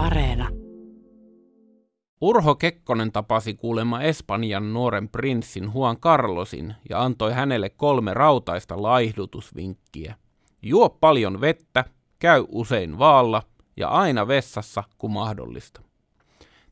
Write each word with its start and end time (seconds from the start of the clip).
Areena. 0.00 0.48
Urho 2.20 2.54
Kekkonen 2.54 3.12
tapasi 3.12 3.54
kuulemma 3.54 4.02
Espanjan 4.02 4.72
nuoren 4.72 5.08
prinssin 5.08 5.70
Juan 5.74 5.96
Carlosin 5.96 6.74
ja 6.90 7.02
antoi 7.02 7.32
hänelle 7.32 7.70
kolme 7.70 8.14
rautaista 8.14 8.82
laihdutusvinkkiä. 8.82 10.14
Juo 10.62 10.88
paljon 10.88 11.40
vettä, 11.40 11.84
käy 12.18 12.44
usein 12.48 12.98
vaalla 12.98 13.42
ja 13.76 13.88
aina 13.88 14.28
vessassa, 14.28 14.84
kun 14.98 15.10
mahdollista. 15.10 15.82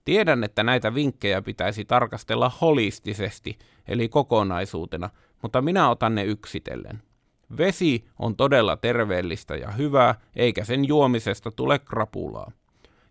Tiedän, 0.05 0.45
että 0.45 0.63
näitä 0.63 0.95
vinkkejä 0.95 1.43
pitäisi 1.43 1.85
tarkastella 1.85 2.53
holistisesti, 2.61 3.59
eli 3.89 4.09
kokonaisuutena, 4.09 5.11
mutta 5.43 5.63
minä 5.63 5.91
otan 5.91 6.15
ne 6.15 6.25
yksitellen. 6.25 7.03
Vesi 7.59 8.05
on 8.19 8.37
todella 8.37 8.77
terveellistä 8.77 9.57
ja 9.57 9.71
hyvää, 9.71 10.15
eikä 10.37 10.65
sen 10.65 10.89
juomisesta 10.89 11.51
tule 11.51 11.79
krapulaa. 11.79 12.53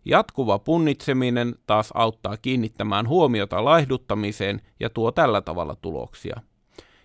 Jatkuva 0.10 0.60
punnitseminen 0.60 1.56
taas 1.66 1.92
auttaa 1.94 2.38
kiinnittämään 2.38 3.08
huomiota 3.08 3.66
laihduttamiseen 3.66 4.62
ja 4.80 4.90
tuo 4.90 5.12
tällä 5.12 5.42
tavalla 5.42 5.76
tuloksia. 5.76 6.42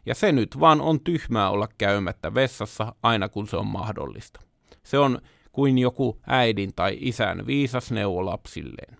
Ja 0.06 0.14
se 0.14 0.32
nyt 0.32 0.60
vaan 0.60 0.80
on 0.80 1.00
tyhmää 1.00 1.50
olla 1.50 1.68
käymättä 1.78 2.34
vessassa 2.34 2.94
aina 3.02 3.28
kun 3.28 3.48
se 3.48 3.56
on 3.56 3.66
mahdollista. 3.66 4.40
Se 4.82 4.98
on 4.98 5.18
kuin 5.52 5.78
joku 5.78 6.20
äidin 6.26 6.74
tai 6.76 6.98
isän 7.00 7.46
viisas 7.46 7.92
neuvo 7.92 8.26
lapsilleen. 8.26 8.96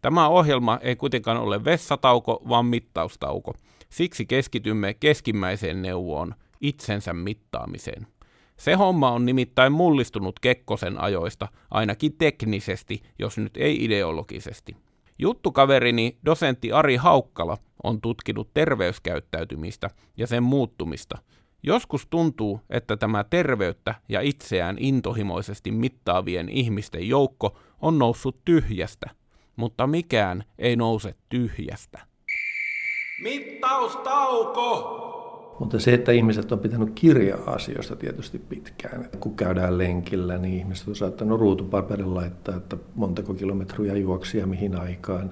Tämä 0.00 0.28
ohjelma 0.28 0.78
ei 0.82 0.96
kuitenkaan 0.96 1.38
ole 1.38 1.64
vessatauko, 1.64 2.42
vaan 2.48 2.66
mittaustauko. 2.66 3.54
Siksi 3.90 4.26
keskitymme 4.26 4.94
keskimmäiseen 4.94 5.82
neuvoon, 5.82 6.34
itsensä 6.60 7.12
mittaamiseen. 7.12 8.06
Se 8.56 8.74
homma 8.74 9.10
on 9.10 9.26
nimittäin 9.26 9.72
mullistunut 9.72 10.40
Kekkosen 10.40 11.00
ajoista, 11.00 11.48
ainakin 11.70 12.16
teknisesti, 12.18 13.02
jos 13.18 13.38
nyt 13.38 13.56
ei 13.56 13.84
ideologisesti. 13.84 14.76
Juttukaverini, 15.18 16.16
dosentti 16.24 16.72
Ari 16.72 16.96
Haukkala, 16.96 17.58
on 17.82 18.00
tutkinut 18.00 18.54
terveyskäyttäytymistä 18.54 19.90
ja 20.16 20.26
sen 20.26 20.42
muuttumista. 20.42 21.18
Joskus 21.62 22.06
tuntuu, 22.06 22.60
että 22.70 22.96
tämä 22.96 23.24
terveyttä 23.24 23.94
ja 24.08 24.20
itseään 24.20 24.76
intohimoisesti 24.80 25.70
mittaavien 25.70 26.48
ihmisten 26.48 27.08
joukko 27.08 27.58
on 27.80 27.98
noussut 27.98 28.44
tyhjästä, 28.44 29.10
mutta 29.56 29.86
mikään 29.86 30.44
ei 30.58 30.76
nouse 30.76 31.14
tyhjästä. 31.28 31.98
Mittaustauko! 33.22 35.23
Mutta 35.58 35.80
se, 35.80 35.94
että 35.94 36.12
ihmiset 36.12 36.52
on 36.52 36.58
pitänyt 36.58 36.90
kirjaa 36.94 37.40
asioista 37.46 37.96
tietysti 37.96 38.38
pitkään. 38.38 39.08
Kun 39.20 39.36
käydään 39.36 39.78
lenkillä, 39.78 40.38
niin 40.38 40.58
ihmiset 40.58 40.88
on 40.88 40.96
saattanut 40.96 41.40
ruutupaperin 41.40 42.14
laittaa, 42.14 42.56
että 42.56 42.76
montako 42.94 43.34
kilometriä 43.34 43.94
juoksi 43.94 44.38
ja 44.38 44.46
mihin 44.46 44.80
aikaan. 44.80 45.30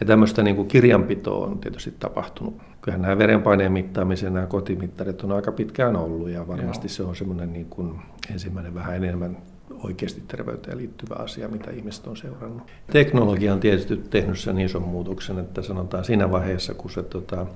Ja 0.00 0.06
tämmöistä 0.06 0.42
niin 0.42 0.56
kuin 0.56 0.68
kirjanpitoa 0.68 1.46
on 1.46 1.58
tietysti 1.58 1.94
tapahtunut. 1.98 2.54
Kyllähän 2.80 3.02
nämä 3.02 3.18
verenpaineen 3.18 3.72
mittaamisen 3.72 4.34
nämä 4.34 4.46
kotimittarit 4.46 5.22
on 5.24 5.32
aika 5.32 5.52
pitkään 5.52 5.96
ollut 5.96 6.28
ja 6.28 6.48
varmasti 6.48 6.86
Joo. 6.86 6.94
se 6.94 7.02
on 7.02 7.16
semmoinen 7.16 7.52
niin 7.52 7.66
kuin 7.66 7.94
ensimmäinen 8.32 8.74
vähän 8.74 8.96
enemmän 8.96 9.36
oikeasti 9.82 10.22
terveyteen 10.28 10.78
liittyvä 10.78 11.14
asia, 11.14 11.48
mitä 11.48 11.70
ihmiset 11.70 12.06
on 12.06 12.16
seurannut. 12.16 12.62
Teknologia 12.92 13.52
on 13.52 13.60
tietysti 13.60 13.96
tehnyt 13.96 14.38
sen 14.38 14.58
ison 14.58 14.82
muutoksen, 14.82 15.38
että 15.38 15.62
sanotaan 15.62 16.04
siinä 16.04 16.30
vaiheessa, 16.30 16.74
kun 16.74 16.90
se 16.90 17.02
tota, 17.02 17.46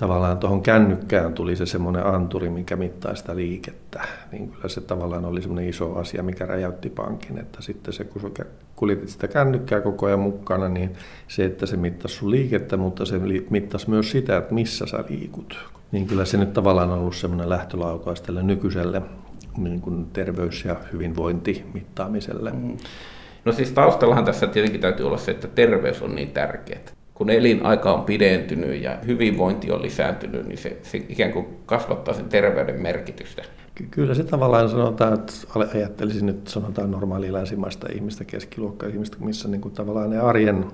tavallaan 0.00 0.38
tuohon 0.38 0.62
kännykkään 0.62 1.32
tuli 1.32 1.56
se 1.56 1.66
semmoinen 1.66 2.06
anturi, 2.06 2.48
mikä 2.48 2.76
mittaa 2.76 3.14
sitä 3.14 3.36
liikettä, 3.36 4.02
niin 4.32 4.50
kyllä 4.50 4.68
se 4.68 4.80
tavallaan 4.80 5.24
oli 5.24 5.42
semmoinen 5.42 5.68
iso 5.68 5.94
asia, 5.94 6.22
mikä 6.22 6.46
räjäytti 6.46 6.90
pankin, 6.90 7.38
että 7.38 7.62
sitten 7.62 7.94
se, 7.94 8.04
kun 8.04 8.34
kuljetit 8.76 9.08
sitä 9.08 9.28
kännykkää 9.28 9.80
koko 9.80 10.06
ajan 10.06 10.20
mukana, 10.20 10.68
niin 10.68 10.90
se, 11.28 11.44
että 11.44 11.66
se 11.66 11.76
mittasi 11.76 12.14
sun 12.14 12.30
liikettä, 12.30 12.76
mutta 12.76 13.04
se 13.04 13.20
mittasi 13.50 13.90
myös 13.90 14.10
sitä, 14.10 14.36
että 14.36 14.54
missä 14.54 14.86
sä 14.86 15.04
liikut. 15.08 15.58
Niin 15.92 16.06
kyllä 16.06 16.24
se 16.24 16.36
nyt 16.36 16.52
tavallaan 16.52 16.90
on 16.90 16.98
ollut 16.98 17.16
semmoinen 17.16 17.48
lähtölaukaus 17.48 18.22
tälle 18.22 18.42
nykyiselle 18.42 19.02
niin 19.56 19.80
kuin 19.80 20.06
terveys- 20.12 20.64
ja 20.64 20.76
hyvinvointimittaamiselle. 20.92 22.50
Mm. 22.50 22.76
No 23.44 23.52
siis 23.52 23.72
taustallahan 23.72 24.24
tässä 24.24 24.46
tietenkin 24.46 24.80
täytyy 24.80 25.06
olla 25.06 25.18
se, 25.18 25.30
että 25.30 25.48
terveys 25.48 26.02
on 26.02 26.14
niin 26.14 26.30
tärkeää 26.30 26.99
kun 27.20 27.30
elinaika 27.30 27.92
on 27.92 28.04
pidentynyt 28.04 28.82
ja 28.82 28.98
hyvinvointi 29.06 29.72
on 29.72 29.82
lisääntynyt, 29.82 30.46
niin 30.46 30.58
se, 30.58 30.78
se 30.82 30.98
ikään 31.08 31.32
kuin 31.32 31.46
kasvattaa 31.66 32.14
sen 32.14 32.24
terveyden 32.24 32.82
merkitystä. 32.82 33.42
Kyllä 33.90 34.14
se 34.14 34.24
tavallaan 34.24 34.68
sanotaan, 34.68 35.14
että 35.14 35.32
ajattelisin 35.74 36.26
nyt 36.26 36.48
sanotaan 36.48 36.90
normaali 36.90 37.32
länsimaista 37.32 37.86
ihmistä, 37.94 38.24
keskiluokkaa 38.24 38.88
ihmistä, 38.88 39.16
missä 39.20 39.48
niin 39.48 39.60
kuin 39.60 39.74
tavallaan 39.74 40.10
ne 40.10 40.18
arjen 40.18 40.64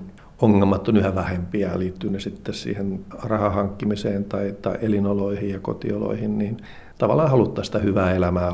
ongelmat 0.41 0.87
on 0.87 0.97
yhä 0.97 1.15
vähempiä, 1.15 1.71
liittyy 1.79 2.09
ne 2.09 2.19
sitten 2.19 2.53
siihen 2.53 2.99
rahahankkimiseen 3.23 4.25
tai, 4.25 4.55
tai 4.61 4.77
elinoloihin 4.81 5.49
ja 5.49 5.59
kotioloihin, 5.59 6.37
niin 6.37 6.57
tavallaan 6.97 7.29
haluttaa 7.29 7.63
sitä 7.63 7.79
hyvää 7.79 8.13
elämää 8.13 8.51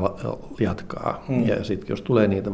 jatkaa. 0.60 1.24
Hmm. 1.28 1.48
Ja 1.48 1.64
sitten 1.64 1.88
jos 1.88 2.02
tulee 2.02 2.28
niitä 2.28 2.50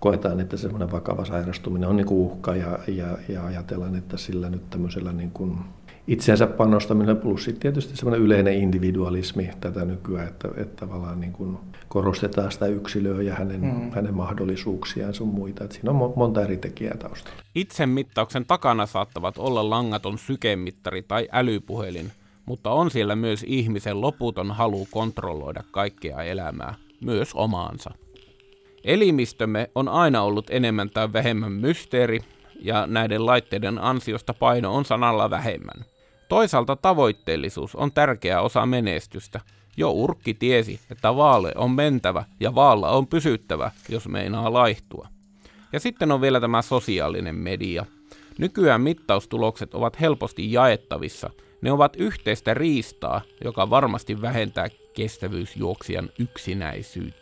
koetaan, 0.00 0.40
että 0.40 0.56
semmoinen 0.56 0.92
vakava 0.92 1.24
sairastuminen 1.24 1.88
on 1.88 1.96
niin 1.96 2.06
kuin 2.06 2.20
uhka 2.20 2.56
ja, 2.56 2.78
ja, 2.86 3.18
ja 3.28 3.44
ajatellaan, 3.44 3.96
että 3.96 4.16
sillä 4.16 4.50
nyt 4.50 4.70
tämmöisellä 4.70 5.12
niin 5.12 5.30
kuin 5.30 5.58
itseensä 6.08 6.46
panostaminen 6.46 7.16
plus 7.16 7.44
sitten 7.44 7.60
tietysti 7.60 7.96
semmoinen 7.96 8.26
yleinen 8.26 8.54
individualismi 8.54 9.50
tätä 9.60 9.84
nykyään, 9.84 10.28
että, 10.28 10.48
että 10.56 10.86
tavallaan 10.86 11.20
niin 11.20 11.32
kuin 11.32 11.58
korostetaan 11.88 12.52
sitä 12.52 12.66
yksilöä 12.66 13.22
ja 13.22 13.34
hänen, 13.34 13.60
mm. 13.60 13.90
hänen 13.90 14.14
mahdollisuuksiaan 14.14 15.14
sun 15.14 15.28
muita. 15.28 15.64
Että 15.64 15.76
siinä 15.76 15.90
on 15.90 16.12
monta 16.16 16.42
eri 16.42 16.56
tekijää 16.56 16.96
taustalla. 16.96 17.42
Itsemittauksen 17.54 18.46
takana 18.46 18.86
saattavat 18.86 19.38
olla 19.38 19.70
langaton 19.70 20.18
sykemittari 20.18 21.02
tai 21.02 21.28
älypuhelin, 21.32 22.12
mutta 22.46 22.70
on 22.70 22.90
siellä 22.90 23.16
myös 23.16 23.44
ihmisen 23.48 24.00
loputon 24.00 24.50
halu 24.50 24.88
kontrolloida 24.90 25.62
kaikkea 25.70 26.22
elämää, 26.22 26.74
myös 27.00 27.34
omaansa. 27.34 27.90
Elimistömme 28.84 29.70
on 29.74 29.88
aina 29.88 30.22
ollut 30.22 30.50
enemmän 30.50 30.90
tai 30.90 31.12
vähemmän 31.12 31.52
mysteeri, 31.52 32.20
ja 32.62 32.86
näiden 32.86 33.26
laitteiden 33.26 33.78
ansiosta 33.78 34.34
paino 34.34 34.74
on 34.74 34.84
sanalla 34.84 35.30
vähemmän. 35.30 35.84
Toisaalta 36.28 36.76
tavoitteellisuus 36.76 37.76
on 37.76 37.92
tärkeä 37.92 38.40
osa 38.40 38.66
menestystä. 38.66 39.40
Jo 39.76 39.90
urkki 39.90 40.34
tiesi, 40.34 40.80
että 40.90 41.16
vaale 41.16 41.52
on 41.56 41.70
mentävä 41.70 42.24
ja 42.40 42.54
vaalla 42.54 42.90
on 42.90 43.06
pysyttävä, 43.06 43.70
jos 43.88 44.08
meinaa 44.08 44.52
laihtua. 44.52 45.08
Ja 45.72 45.80
sitten 45.80 46.12
on 46.12 46.20
vielä 46.20 46.40
tämä 46.40 46.62
sosiaalinen 46.62 47.34
media. 47.34 47.86
Nykyään 48.38 48.80
mittaustulokset 48.80 49.74
ovat 49.74 50.00
helposti 50.00 50.52
jaettavissa. 50.52 51.30
Ne 51.62 51.72
ovat 51.72 51.96
yhteistä 51.96 52.54
riistaa, 52.54 53.20
joka 53.44 53.70
varmasti 53.70 54.22
vähentää 54.22 54.68
kestävyysjuoksijan 54.94 56.10
yksinäisyyttä. 56.18 57.19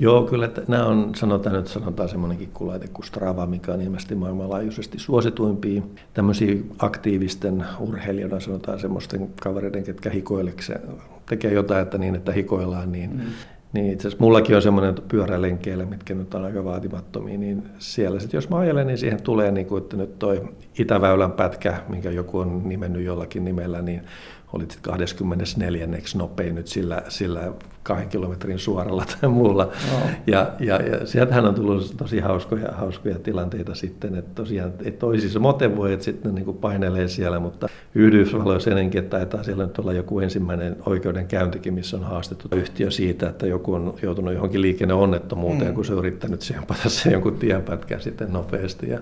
Joo, 0.00 0.22
kyllä 0.22 0.46
että 0.46 0.62
nämä 0.68 0.86
on, 0.86 1.12
sanotaan 1.14 1.56
nyt 1.56 1.66
sanotaan 1.66 2.08
semmoinenkin 2.08 2.50
kulaite 2.54 2.88
kuin 2.88 3.06
Strava, 3.06 3.46
mikä 3.46 3.72
on 3.72 3.80
ilmeisesti 3.80 4.14
maailmanlaajuisesti 4.14 4.98
suosituimpia 4.98 5.82
tämmöisiä 6.14 6.54
aktiivisten 6.78 7.64
urheilijoiden, 7.80 8.40
sanotaan 8.40 8.78
semmoisten 8.78 9.28
kavereiden, 9.42 9.84
ketkä 9.84 10.10
hikoilekseen, 10.10 10.80
tekee 11.28 11.52
jotain, 11.52 11.82
että 11.82 11.98
niin, 11.98 12.14
että 12.14 12.32
hikoillaan, 12.32 12.92
niin 12.92 13.10
mm. 13.10 13.20
Niin 13.72 13.92
itse 13.92 14.08
asiassa 14.08 14.24
mullakin 14.24 14.56
on 14.56 14.62
semmoinen 14.62 14.94
pyörälenkeillä, 15.08 15.84
mitkä 15.84 16.14
nyt 16.14 16.34
on 16.34 16.44
aika 16.44 16.64
vaatimattomia, 16.64 17.38
niin 17.38 17.62
siellä 17.78 18.20
sitten 18.20 18.38
jos 18.38 18.48
mä 18.48 18.56
ajelen, 18.56 18.86
niin 18.86 18.98
siihen 18.98 19.22
tulee, 19.22 19.50
niin 19.50 19.66
kuin, 19.66 19.82
että 19.82 19.96
nyt 19.96 20.18
toi 20.18 20.48
Itäväylän 20.78 21.32
pätkä, 21.32 21.80
minkä 21.88 22.10
joku 22.10 22.38
on 22.38 22.62
nimennyt 22.64 23.04
jollakin 23.04 23.44
nimellä, 23.44 23.82
niin 23.82 24.02
olit 24.52 24.78
24. 24.82 25.88
nopein 26.16 26.54
nyt 26.54 26.66
sillä, 26.66 27.02
sillä 27.08 27.52
kahden 27.82 28.08
kilometrin 28.08 28.58
suoralla 28.58 29.04
tai 29.20 29.30
muulla. 29.30 29.64
No. 29.64 29.98
Ja, 30.26 30.50
ja, 30.60 30.76
ja 30.76 31.06
sieltähän 31.06 31.46
on 31.46 31.54
tullut 31.54 31.94
tosi 31.96 32.20
hauskoja, 32.20 32.68
hauskoja 32.72 33.18
tilanteita 33.18 33.74
sitten, 33.74 34.14
että 34.14 34.30
tosiaan 34.34 34.72
että 34.84 34.98
toisissa 34.98 35.38
motivoi, 35.38 35.92
että 35.92 36.04
sitten 36.04 36.34
niin 36.34 36.54
painelee 36.54 37.08
siellä, 37.08 37.40
mutta 37.40 37.68
Yhdysvalloissa 37.94 38.70
ennenkin, 38.70 38.98
että 38.98 39.16
taitaa 39.16 39.42
siellä 39.42 39.66
nyt 39.66 39.78
olla 39.78 39.92
joku 39.92 40.20
ensimmäinen 40.20 40.76
oikeudenkäyntikin, 40.86 41.74
missä 41.74 41.96
on 41.96 42.04
haastettu 42.04 42.48
yhtiö 42.52 42.90
siitä, 42.90 43.28
että 43.28 43.46
joku 43.46 43.74
on 43.74 43.94
joutunut 44.02 44.34
johonkin 44.34 44.62
liikenneonnettomuuteen, 44.62 45.70
mm. 45.70 45.74
kun 45.74 45.84
se 45.84 45.92
on 45.92 45.98
yrittänyt 45.98 46.42
sempata 46.42 46.88
se 46.88 47.10
jonkun 47.10 47.38
tienpätkän 47.38 48.00
sitten 48.00 48.32
nopeasti. 48.32 48.88
Ja 48.88 49.00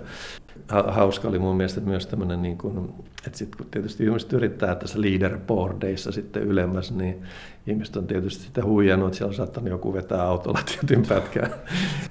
hauska 0.69 1.29
oli 1.29 1.39
mun 1.39 1.57
mielestä 1.57 1.81
myös 1.81 2.07
tämmöinen, 2.07 2.43
niin 2.43 2.59
kuin, 2.59 2.89
että 3.27 3.39
sitten 3.39 3.59
kun 3.59 3.67
tietysti 3.71 4.05
ihmiset 4.05 4.33
yrittää 4.33 4.75
tässä 4.75 5.01
leaderboardeissa 5.01 6.13
sitten 6.13 6.43
ylemmäs, 6.43 6.93
niin 6.93 7.23
ihmiset 7.67 7.97
on 7.97 8.07
tietysti 8.07 8.45
sitä 8.45 8.65
huijannut, 8.65 9.07
että 9.07 9.19
siellä 9.19 9.31
on 9.31 9.35
saattanut 9.35 9.71
joku 9.71 9.95
vetää 9.95 10.23
autolla 10.23 10.61
tietyn 10.71 11.07
pätkään. 11.09 11.51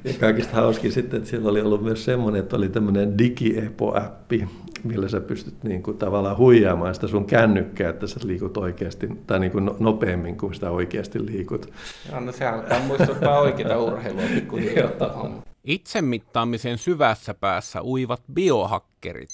Ja 0.03 0.13
kaikista 0.19 0.55
hauskin 0.55 0.91
sitten, 0.91 1.17
että 1.17 1.29
siellä 1.29 1.49
oli 1.49 1.61
ollut 1.61 1.83
myös 1.83 2.05
semmoinen, 2.05 2.41
että 2.41 2.55
oli 2.55 2.69
tämmöinen 2.69 3.17
digiepo-appi, 3.17 4.47
millä 4.83 5.09
sä 5.09 5.19
pystyt 5.19 5.63
niin 5.63 5.83
kuin 5.83 5.97
tavallaan 5.97 6.37
huijaamaan 6.37 6.95
sitä 6.95 7.07
sun 7.07 7.25
kännykkää, 7.25 7.89
että 7.89 8.07
sä 8.07 8.19
liikut 8.23 8.57
oikeasti, 8.57 9.09
tai 9.27 9.39
niin 9.39 9.51
kuin 9.51 9.65
no, 9.65 9.75
nopeammin 9.79 10.37
kuin 10.37 10.53
sitä 10.53 10.71
oikeasti 10.71 11.25
liikut. 11.25 11.69
Joo, 12.11 12.19
no 12.19 12.31
se 12.31 12.45
alkaa 12.45 12.79
muistuttaa 12.79 13.39
oikeita 13.39 13.77
urheilua 13.77 14.23
pikkuhiljaa. 14.35 14.89
Itsemittaamisen 15.67 16.77
syvässä 16.77 17.33
päässä 17.33 17.83
uivat 17.83 18.23
biohakkerit. 18.33 19.29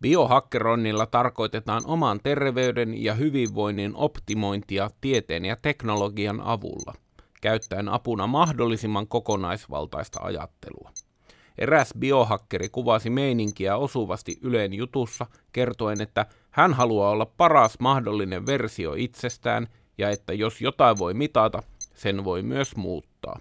Biohakkeroinnilla 0.00 1.06
tarkoitetaan 1.06 1.82
oman 1.86 2.20
terveyden 2.22 3.02
ja 3.02 3.14
hyvinvoinnin 3.14 3.92
optimointia 3.94 4.90
tieteen 5.00 5.44
ja 5.44 5.56
teknologian 5.56 6.40
avulla, 6.40 6.94
käyttäen 7.40 7.88
apuna 7.88 8.26
mahdollisimman 8.26 9.08
kokonaisvaltaista 9.08 10.20
ajattelua. 10.22 10.90
Eräs 11.58 11.94
biohakkeri 11.98 12.68
kuvasi 12.68 13.10
meininkiä 13.10 13.76
osuvasti 13.76 14.38
Yleen 14.42 14.72
jutussa, 14.72 15.26
kertoen, 15.52 16.00
että 16.00 16.26
hän 16.50 16.74
haluaa 16.74 17.10
olla 17.10 17.26
paras 17.26 17.76
mahdollinen 17.80 18.46
versio 18.46 18.94
itsestään 18.94 19.66
ja 19.98 20.10
että 20.10 20.32
jos 20.32 20.60
jotain 20.60 20.98
voi 20.98 21.14
mitata, 21.14 21.62
sen 21.94 22.24
voi 22.24 22.42
myös 22.42 22.76
muuttaa. 22.76 23.40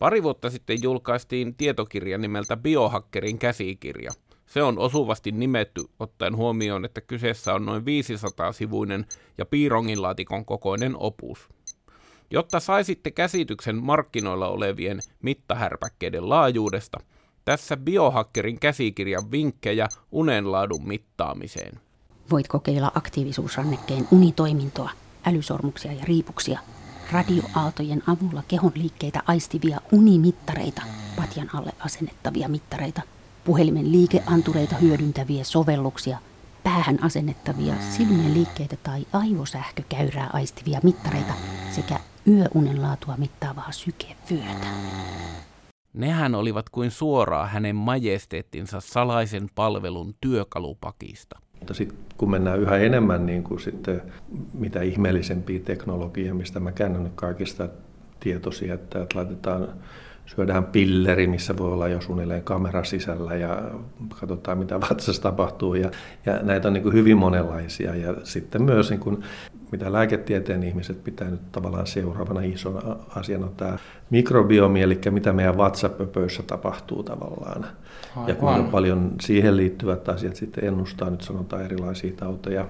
Pari 0.00 0.22
vuotta 0.22 0.50
sitten 0.50 0.82
julkaistiin 0.82 1.54
tietokirja 1.54 2.18
nimeltä 2.18 2.56
Biohakkerin 2.56 3.38
käsikirja. 3.38 4.10
Se 4.46 4.62
on 4.62 4.78
osuvasti 4.78 5.32
nimetty 5.32 5.82
ottaen 5.98 6.36
huomioon, 6.36 6.84
että 6.84 7.00
kyseessä 7.00 7.54
on 7.54 7.66
noin 7.66 7.82
500-sivuinen 7.82 9.06
ja 9.38 9.46
piironginlaatikon 9.46 10.44
kokoinen 10.44 10.96
opus. 10.96 11.48
Jotta 12.30 12.60
saisitte 12.60 13.10
käsityksen 13.10 13.76
markkinoilla 13.76 14.48
olevien 14.48 15.00
mittahärpäkkeiden 15.22 16.28
laajuudesta, 16.28 16.98
tässä 17.44 17.76
biohakkerin 17.76 18.60
käsikirjan 18.60 19.30
vinkkejä 19.30 19.88
unenlaadun 20.12 20.88
mittaamiseen. 20.88 21.80
Voit 22.30 22.48
kokeilla 22.48 22.92
aktiivisuusrannekkeen 22.94 24.08
unitoimintoa, 24.10 24.90
älysormuksia 25.26 25.92
ja 25.92 26.04
riipuksia, 26.04 26.60
radioaaltojen 27.12 28.02
avulla 28.06 28.42
kehon 28.48 28.72
liikkeitä 28.74 29.22
aistivia 29.26 29.80
unimittareita, 29.92 30.82
patjan 31.16 31.50
alle 31.54 31.72
asennettavia 31.78 32.48
mittareita, 32.48 33.02
puhelimen 33.44 33.92
liikeantureita 33.92 34.76
hyödyntäviä 34.76 35.44
sovelluksia, 35.44 36.18
päähän 36.62 37.04
asennettavia 37.04 37.74
silmien 37.90 38.34
liikkeitä 38.34 38.76
tai 38.82 39.06
aivosähkökäyrää 39.12 40.30
aistivia 40.32 40.80
mittareita 40.82 41.32
sekä 41.70 42.00
yöunen 42.26 42.82
laatua 42.82 43.16
mittaavaa 43.16 43.72
sykevyötä. 43.72 44.66
Nehän 45.92 46.34
olivat 46.34 46.68
kuin 46.68 46.90
suoraa 46.90 47.46
hänen 47.46 47.76
majesteettinsa 47.76 48.80
salaisen 48.80 49.48
palvelun 49.54 50.14
työkalupakista. 50.20 51.40
Mutta 51.60 51.74
sitten 51.74 51.98
kun 52.16 52.30
mennään 52.30 52.60
yhä 52.60 52.76
enemmän 52.76 53.26
niin 53.26 53.42
kuin 53.44 53.60
sitten 53.60 54.02
mitä 54.54 54.82
ihmeellisempiä 54.82 55.60
teknologiaa, 55.64 56.34
mistä 56.34 56.60
mä 56.60 56.72
käännän 56.72 57.04
nyt 57.04 57.12
kaikista 57.14 57.68
tietoisia, 58.20 58.74
että, 58.74 59.02
että 59.02 59.18
laitetaan 59.18 59.68
syödään 60.26 60.64
pilleri, 60.64 61.26
missä 61.26 61.56
voi 61.56 61.72
olla 61.72 61.88
jo 61.88 62.00
suunnilleen 62.00 62.42
kamera 62.42 62.84
sisällä 62.84 63.34
ja 63.34 63.70
katsotaan 64.20 64.58
mitä 64.58 64.80
vatsassa 64.80 65.22
tapahtuu. 65.22 65.74
Ja, 65.74 65.90
ja 66.26 66.38
näitä 66.42 66.68
on 66.68 66.74
niin 66.74 66.82
kuin 66.82 66.94
hyvin 66.94 67.16
monenlaisia. 67.16 67.94
Ja 67.94 68.14
sitten 68.24 68.62
myös 68.62 68.90
niin 68.90 69.00
kuin, 69.00 69.24
mitä 69.72 69.92
lääketieteen 69.92 70.62
ihmiset 70.62 71.04
pitää 71.04 71.30
nyt 71.30 71.52
tavallaan 71.52 71.86
seuraavana 71.86 72.40
isona 72.40 72.96
asiana 73.16 73.48
tämä 73.56 73.78
mikrobiomi, 74.10 74.82
eli 74.82 75.00
mitä 75.10 75.32
meidän 75.32 75.56
vatsapöpöissä 75.56 76.42
tapahtuu 76.42 77.02
tavallaan. 77.02 77.64
Aivan. 78.16 78.28
Ja 78.28 78.34
kuinka 78.34 78.70
paljon 78.70 79.12
siihen 79.20 79.56
liittyvät 79.56 80.08
asiat 80.08 80.36
sitten 80.36 80.64
ennustaa, 80.64 81.10
nyt 81.10 81.20
sanotaan 81.20 81.64
erilaisia 81.64 82.12
tauteja. 82.16 82.68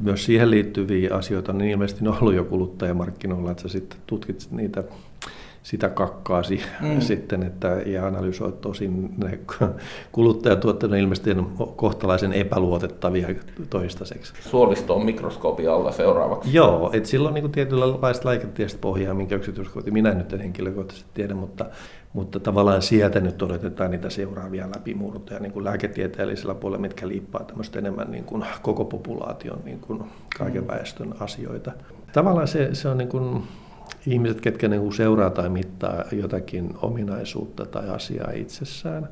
Myös 0.00 0.24
siihen 0.24 0.50
liittyviä 0.50 1.14
asioita, 1.14 1.52
niin 1.52 1.70
ilmeisesti 1.70 2.08
on 2.08 2.16
ollut 2.20 2.34
jo 2.34 2.44
kuluttajamarkkinoilla, 2.44 3.50
että 3.50 3.62
sä 3.62 3.68
sitten 3.68 3.98
tutkit 4.06 4.48
niitä 4.50 4.84
sitä 5.64 5.88
kakkaasi 5.88 6.60
mm. 6.80 7.00
sitten, 7.00 7.42
että, 7.42 7.68
ja 7.68 8.06
analysoi 8.06 8.52
tosin 8.52 9.14
ne 9.16 9.38
kuluttajatuotteet 10.12 10.92
ilmeisesti 10.92 11.30
kohtalaisen 11.76 12.32
epäluotettavia 12.32 13.28
toistaiseksi. 13.70 14.32
Suolisto 14.40 14.94
on 14.94 15.04
mikroskoopin 15.04 15.70
alla 15.70 15.92
seuraavaksi. 15.92 16.54
Joo, 16.54 16.90
että 16.92 17.08
silloin 17.08 17.34
niin 17.34 17.52
tietynlaista 17.52 18.28
lääketieteellistä 18.28 18.80
pohjaa, 18.80 19.14
minkä 19.14 19.36
yksityiskohtia 19.36 19.92
minä 19.92 20.10
en 20.10 20.18
nyt 20.18 20.32
en 20.32 20.40
henkilökohtaisesti 20.40 21.10
tiedä, 21.14 21.34
mutta, 21.34 21.66
mutta 22.12 22.40
tavallaan 22.40 22.82
sieltä 22.82 23.20
nyt 23.20 23.42
odotetaan 23.42 23.90
niitä 23.90 24.10
seuraavia 24.10 24.68
läpimurtoja 24.76 25.40
niin 25.40 25.52
kuin 25.52 25.64
lääketieteellisellä 25.64 26.54
puolella, 26.54 26.80
mitkä 26.80 27.08
liippaa 27.08 27.44
tämmöistä 27.44 27.78
enemmän 27.78 28.10
niin 28.10 28.24
kuin 28.24 28.44
koko 28.62 28.84
populaation 28.84 29.58
niin 29.64 29.80
kuin 29.80 30.02
kaiken 30.38 30.62
mm. 30.62 30.68
väestön 30.68 31.14
asioita. 31.20 31.72
Tavallaan 32.12 32.48
se, 32.48 32.74
se 32.74 32.88
on 32.88 32.98
niin 32.98 33.08
kuin, 33.08 33.42
ihmiset, 34.06 34.40
ketkä 34.40 34.68
niin 34.68 34.92
seuraa 34.92 35.30
tai 35.30 35.48
mittaa 35.48 36.04
jotakin 36.12 36.74
ominaisuutta 36.82 37.66
tai 37.66 37.88
asiaa 37.90 38.30
itsessään, 38.30 39.08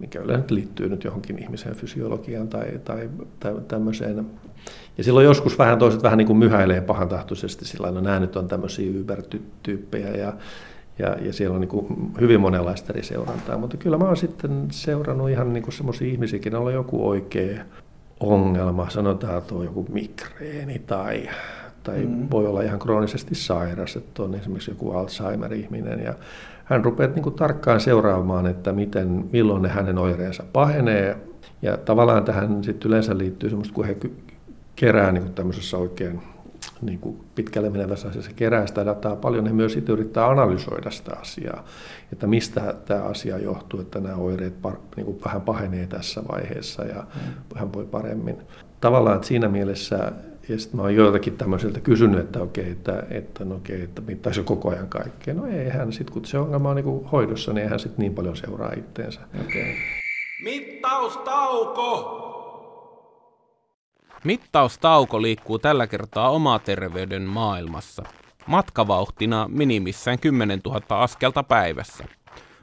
mikä 0.00 0.20
yleensä 0.20 0.46
liittyy 0.50 0.88
nyt 0.88 1.04
johonkin 1.04 1.38
ihmisen 1.38 1.74
fysiologiaan 1.74 2.48
tai, 2.48 2.80
tai, 2.84 3.08
tämmöiseen. 3.68 4.26
Ja 4.98 5.04
silloin 5.04 5.26
joskus 5.26 5.58
vähän 5.58 5.78
toiset 5.78 6.02
vähän 6.02 6.18
niin 6.18 6.26
kuin 6.26 6.36
myhäilee 6.36 6.80
pahantahtoisesti 6.80 7.64
sillä 7.64 7.90
no 7.90 8.00
nämä 8.00 8.20
nyt 8.20 8.36
on 8.36 8.48
tämmöisiä 8.48 9.00
Uber-tyyppejä 9.00 10.08
ja, 10.08 10.32
ja, 10.98 11.16
ja 11.20 11.32
siellä 11.32 11.54
on 11.54 11.60
niin 11.60 11.68
kuin 11.68 12.12
hyvin 12.20 12.40
monenlaista 12.40 12.92
eri 12.92 13.02
seurantaa. 13.02 13.58
Mutta 13.58 13.76
kyllä 13.76 13.98
mä 13.98 14.04
oon 14.04 14.16
sitten 14.16 14.66
seurannut 14.70 15.30
ihan 15.30 15.52
niin 15.52 15.72
semmoisia 15.72 16.08
ihmisiäkin, 16.08 16.52
joilla 16.52 16.68
on 16.68 16.74
joku 16.74 17.08
oikea 17.08 17.64
ongelma, 18.20 18.90
sanotaan, 18.90 19.42
on 19.52 19.64
joku 19.64 19.86
migreeni 19.90 20.78
tai 20.78 21.28
tai 21.86 22.06
mm. 22.06 22.28
voi 22.30 22.46
olla 22.46 22.62
ihan 22.62 22.78
kroonisesti 22.78 23.34
sairas, 23.34 23.96
että 23.96 24.22
on 24.22 24.34
esimerkiksi 24.34 24.70
joku 24.70 24.90
Alzheimer-ihminen 24.90 26.00
ja 26.04 26.14
hän 26.64 26.84
rupeaa 26.84 27.10
niin 27.10 27.22
kuin 27.22 27.34
tarkkaan 27.34 27.80
seuraamaan, 27.80 28.46
että 28.46 28.72
miten, 28.72 29.24
milloin 29.32 29.62
ne 29.62 29.68
hänen 29.68 29.98
oireensa 29.98 30.44
pahenee 30.52 31.16
ja 31.62 31.76
tavallaan 31.76 32.24
tähän 32.24 32.64
sitten 32.64 32.88
yleensä 32.88 33.18
liittyy 33.18 33.50
semmoista, 33.50 33.74
kun 33.74 33.84
he 33.84 33.96
kerää 34.76 35.12
niin 35.12 35.22
kuin 35.22 35.34
tämmöisessä 35.34 35.76
oikein 35.76 36.20
niin 36.82 36.98
kuin 36.98 37.20
pitkälle 37.34 37.70
menevässä 37.70 38.08
asiassa 38.08 38.30
kerää 38.36 38.66
sitä 38.66 38.86
dataa 38.86 39.16
paljon, 39.16 39.46
he 39.46 39.52
myös 39.52 39.72
sitten 39.72 39.92
yrittää 39.92 40.28
analysoida 40.28 40.90
sitä 40.90 41.16
asiaa, 41.20 41.64
että 42.12 42.26
mistä 42.26 42.74
tämä 42.84 43.02
asia 43.02 43.38
johtuu, 43.38 43.80
että 43.80 44.00
nämä 44.00 44.16
oireet 44.16 44.54
niin 44.96 45.06
kuin 45.06 45.20
vähän 45.24 45.40
pahenee 45.40 45.86
tässä 45.86 46.22
vaiheessa 46.32 46.84
ja 46.84 47.02
mm. 47.14 47.58
hän 47.58 47.72
voi 47.72 47.84
paremmin. 47.84 48.36
Tavallaan 48.80 49.16
että 49.16 49.28
siinä 49.28 49.48
mielessä 49.48 50.12
ja 50.48 50.58
sitten 50.58 50.76
mä 50.76 50.82
oon 50.82 50.94
joiltakin 50.94 51.36
tämmöisiltä 51.36 51.80
kysynyt, 51.80 52.20
että 52.20 52.42
okei, 52.42 52.70
että, 52.70 53.02
että, 53.10 53.44
no 53.44 53.54
okei, 53.54 53.82
että 53.82 54.02
mittaisi 54.02 54.42
koko 54.42 54.70
ajan 54.70 54.88
kaikkea. 54.88 55.34
No 55.34 55.46
ei 55.46 55.68
hän 55.68 55.92
sitten, 55.92 56.12
kun 56.12 56.24
se 56.24 56.38
ongelma 56.38 56.70
on 56.70 56.76
niin 56.76 57.04
hoidossa, 57.12 57.52
niin 57.52 57.62
eihän 57.62 57.80
sitten 57.80 58.02
niin 58.02 58.14
paljon 58.14 58.36
seuraa 58.36 58.72
itteensä. 58.76 59.20
Okay. 59.34 59.74
Mittaustauko! 60.44 62.22
Mittaustauko 64.24 65.22
liikkuu 65.22 65.58
tällä 65.58 65.86
kertaa 65.86 66.30
oma 66.30 66.58
terveyden 66.58 67.22
maailmassa. 67.22 68.02
Matkavauhtina 68.46 69.48
minimissään 69.52 70.18
10 70.18 70.60
000 70.64 71.02
askelta 71.02 71.42
päivässä. 71.42 72.04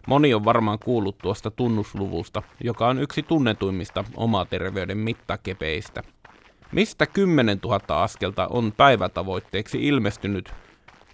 Moni 0.07 0.33
on 0.33 0.45
varmaan 0.45 0.79
kuullut 0.79 1.17
tuosta 1.17 1.51
tunnusluvusta, 1.51 2.43
joka 2.63 2.87
on 2.87 2.99
yksi 2.99 3.23
tunnetuimmista 3.23 4.03
terveyden 4.49 4.97
mittakepeistä– 4.97 6.03
Mistä 6.73 7.05
10 7.05 7.59
000 7.63 8.03
askelta 8.03 8.47
on 8.47 8.73
päivätavoitteeksi 8.77 9.87
ilmestynyt? 9.87 10.53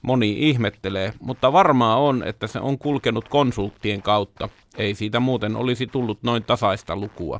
Moni 0.02 0.50
ihmettelee, 0.50 1.14
mutta 1.22 1.54
varmaa 1.54 1.98
on, 1.98 2.24
että 2.24 2.48
se 2.48 2.60
on 2.60 2.78
kulkenut 2.78 3.30
konsulttien 3.30 4.02
kautta. 4.02 4.50
Ei 4.78 4.96
siitä 4.96 5.20
muuten 5.20 5.56
olisi 5.56 5.88
tullut 5.88 6.24
noin 6.24 6.44
tasaista 6.44 6.96
lukua. 6.96 7.40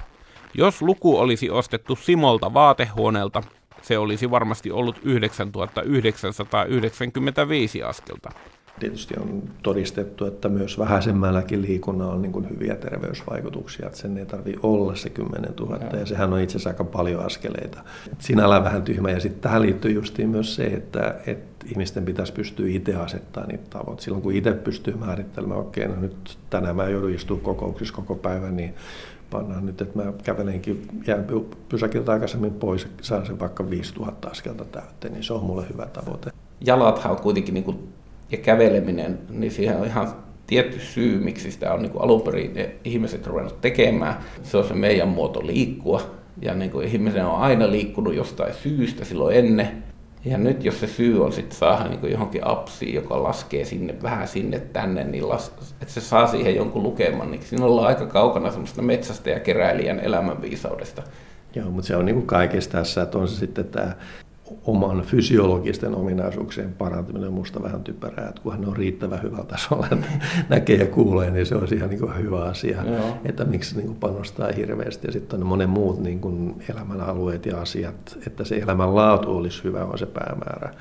Jos 0.54 0.82
luku 0.82 1.18
olisi 1.18 1.50
ostettu 1.50 1.96
Simolta 1.96 2.54
vaatehuoneelta, 2.54 3.44
se 3.82 3.98
olisi 3.98 4.32
varmasti 4.32 4.72
ollut 4.72 5.00
9995 5.04 7.84
askelta. 7.84 8.32
Tietysti 8.80 9.14
on 9.20 9.44
todistettu, 9.64 10.26
että 10.26 10.50
myös 10.50 10.80
vähäisemmälläkin 10.80 11.62
liikunnalla 11.62 12.14
on 12.14 12.22
niin 12.22 12.32
kuin 12.32 12.50
hyviä 12.50 12.76
terveysvaikutuksia, 12.76 13.86
että 13.86 13.98
sen 13.98 14.18
ei 14.18 14.26
tarvitse 14.26 14.60
olla 14.64 14.96
se 14.96 15.10
10 15.10 15.54
000 15.60 15.78
ja, 15.78 16.00
ja 16.00 16.06
sehän 16.06 16.34
on 16.34 16.40
itse 16.40 16.52
asiassa 16.52 16.70
aika 16.70 16.84
paljon 16.84 17.26
askeleita. 17.26 17.84
Sinällään 18.20 18.64
vähän 18.64 18.84
tyhmä 18.84 19.12
ja 19.12 19.20
sitten 19.20 19.42
tähän 19.42 19.62
liittyy 19.62 19.92
justiin 19.92 20.30
myös 20.30 20.56
se, 20.56 20.64
että, 20.64 21.16
että 21.28 21.66
ihmisten 21.66 22.06
pitäisi 22.06 22.34
pystyä 22.34 22.68
itse 22.70 22.96
asettaa 22.96 23.46
niitä 23.46 23.64
tavoitteita. 23.70 24.04
Silloin 24.04 24.24
kun 24.24 24.34
itse 24.34 24.52
pystyy 24.52 24.96
määrittelemään, 24.98 25.60
okei, 25.60 25.86
okay, 25.86 25.96
no 25.96 26.02
nyt 26.02 26.38
tänään 26.50 26.76
mä 26.76 26.90
joudun 26.90 27.14
istumaan 27.14 27.44
kokouksissa 27.44 27.94
koko 27.94 28.16
päivän, 28.16 28.56
niin 28.56 28.74
pannaan 29.30 29.66
nyt, 29.66 29.82
että 29.82 30.04
mä 30.04 30.14
kävelenkin, 30.24 30.88
jään 31.08 31.28
pysäkiltä 31.70 32.12
aikaisemmin 32.12 32.54
pois, 32.54 32.88
saan 33.02 33.26
sen 33.26 33.40
vaikka 33.40 33.70
5000 33.70 34.28
askelta 34.28 34.66
täyteen, 34.66 35.14
niin 35.14 35.24
se 35.24 35.34
on 35.34 35.44
mulle 35.44 35.66
hyvä 35.70 35.86
tavoite. 35.86 36.32
Jalathan 36.62 37.12
on 37.12 37.18
kuitenkin 37.18 37.54
niin 37.54 37.64
kuin 37.64 37.94
ja 38.32 38.38
käveleminen, 38.38 39.20
niin 39.30 39.52
siihen 39.52 39.78
on 39.78 39.86
ihan 39.86 40.14
tietty 40.48 40.80
syy, 40.80 41.20
miksi 41.20 41.52
sitä 41.52 41.74
on 41.74 41.82
niin 41.82 41.92
kuin 41.92 42.04
alun 42.04 42.22
perin 42.22 42.54
ihmiset 42.84 43.28
ruvennut 43.28 43.62
tekemään. 43.62 44.18
Se 44.44 44.58
on 44.58 44.68
se 44.68 44.74
meidän 44.74 45.08
muoto 45.08 45.48
liikkua. 45.48 46.02
Ja 46.42 46.54
niin 46.54 46.72
kuin 46.72 46.88
ihminen 46.88 47.26
on 47.26 47.36
aina 47.36 47.72
liikkunut 47.72 48.16
jostain 48.16 48.54
syystä 48.54 49.06
silloin 49.06 49.38
ennen. 49.38 49.84
Ja 50.26 50.38
nyt 50.38 50.66
jos 50.66 50.80
se 50.80 50.88
syy 50.88 51.26
on 51.26 51.34
sitten 51.34 51.58
saada 51.58 51.90
niin 51.90 52.12
johonkin 52.12 52.48
appsiin, 52.48 52.94
joka 52.94 53.24
laskee 53.24 53.66
sinne 53.66 53.96
vähän 54.04 54.28
sinne 54.28 54.60
tänne, 54.60 55.04
niin 55.04 55.30
las, 55.30 55.54
että 55.82 55.94
se 55.94 56.02
saa 56.02 56.28
siihen 56.28 56.56
jonkun 56.56 56.84
lukeman, 56.84 57.32
niin 57.32 57.42
siinä 57.42 57.66
ollaan 57.66 57.88
aika 57.88 58.06
kaukana 58.06 58.52
semmoista 58.52 58.82
metsästä 58.82 59.30
ja 59.30 59.40
keräilijän 59.40 60.00
elämänviisaudesta. 60.00 61.04
Joo, 61.56 61.70
mutta 61.70 61.88
se 61.88 61.96
on 61.96 62.06
niin 62.06 62.16
kuin 62.16 62.28
kaikessa 62.28 62.72
tässä, 62.72 63.02
että 63.02 63.18
on 63.18 63.28
se 63.28 63.36
sitten 63.36 63.66
tämä 63.66 63.96
oman 64.66 65.02
fysiologisten 65.02 65.96
ominaisuuksien 65.96 66.74
parantaminen 66.74 67.28
on 67.28 67.34
minusta 67.34 67.64
vähän 67.64 67.84
typerää, 67.84 68.30
että 68.30 68.42
kunhan 68.42 68.62
ne 68.62 68.68
on 68.68 68.78
riittävän 68.78 69.24
hyvällä 69.24 69.44
tasolla, 69.44 69.88
että 69.92 70.08
näkee 70.50 70.76
ja 70.76 70.86
kuulee, 70.86 71.32
niin 71.32 71.46
se 71.46 71.56
olisi 71.56 71.76
ihan 71.76 71.90
niin 71.90 72.00
kuin 72.00 72.18
hyvä 72.18 72.44
asia, 72.44 72.84
Joo. 72.86 73.18
että 73.26 73.46
miksi 73.46 73.76
niin 73.76 73.88
kuin 73.88 74.00
panostaa 74.00 74.52
hirveästi. 74.58 75.08
Ja 75.08 75.14
sitten 75.14 75.42
on 75.42 75.48
monen 75.48 75.70
muut 75.70 76.00
niin 76.00 76.20
kuin 76.20 76.64
elämänalueet 76.70 77.46
ja 77.46 77.62
asiat, 77.62 78.18
että 78.28 78.44
se 78.44 78.58
elämänlaatu 78.58 79.38
olisi 79.38 79.64
hyvä, 79.64 79.86
on 79.86 79.98
se 79.98 80.06
päämäärä. 80.06 80.74